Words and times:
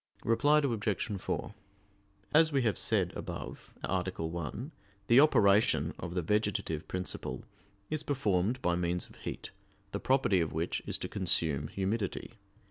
Reply 0.25 0.57
Obj. 0.57 1.17
4: 1.21 1.53
As 2.33 2.51
we 2.51 2.63
have 2.63 2.79
said 2.79 3.13
above 3.15 3.71
(A. 3.83 4.01
1), 4.25 4.71
the 5.05 5.19
operation 5.19 5.93
of 5.99 6.15
the 6.15 6.23
vegetative 6.23 6.87
principle 6.87 7.43
is 7.91 8.01
performed 8.01 8.59
by 8.63 8.73
means 8.73 9.05
of 9.07 9.17
heat, 9.17 9.51
the 9.91 9.99
property 9.99 10.41
of 10.41 10.53
which 10.53 10.81
is 10.87 10.97
to 10.97 11.07
consume 11.07 11.67
humidity. 11.67 12.39